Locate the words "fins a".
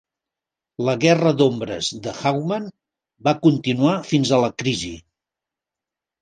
4.13-4.41